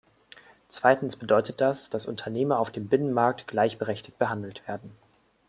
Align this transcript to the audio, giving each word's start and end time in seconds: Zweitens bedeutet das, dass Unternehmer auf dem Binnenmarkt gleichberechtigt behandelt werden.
Zweitens 0.69 1.15
bedeutet 1.15 1.61
das, 1.61 1.91
dass 1.91 2.07
Unternehmer 2.07 2.57
auf 2.59 2.71
dem 2.71 2.87
Binnenmarkt 2.87 3.47
gleichberechtigt 3.47 4.17
behandelt 4.17 4.67
werden. 4.67 4.95